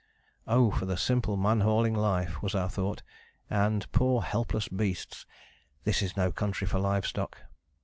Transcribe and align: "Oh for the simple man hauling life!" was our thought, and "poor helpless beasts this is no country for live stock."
"Oh 0.47 0.71
for 0.71 0.87
the 0.87 0.97
simple 0.97 1.37
man 1.37 1.59
hauling 1.59 1.93
life!" 1.93 2.41
was 2.41 2.55
our 2.55 2.69
thought, 2.71 3.03
and 3.51 3.85
"poor 3.91 4.23
helpless 4.23 4.67
beasts 4.67 5.27
this 5.83 6.01
is 6.01 6.17
no 6.17 6.31
country 6.31 6.65
for 6.65 6.79
live 6.79 7.05
stock." 7.05 7.37